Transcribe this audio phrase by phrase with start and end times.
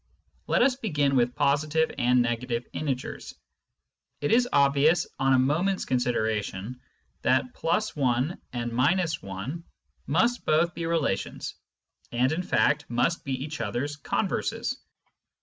[0.47, 3.35] Let us begin with positive and negative integers.
[4.19, 6.81] It is obvious on a moment's consideration
[7.21, 9.63] that +1 and— 1
[10.07, 11.53] must both be relations,
[12.11, 14.75] and in fact must be each other's converses.